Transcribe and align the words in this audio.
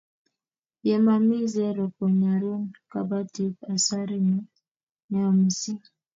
ye 0.87 0.95
mami 1.05 1.37
zero 1.55 1.83
konyorun 1.95 2.63
kabatik 2.91 3.55
asaret 3.73 4.25
neo 5.09 5.29
mising 5.39 5.83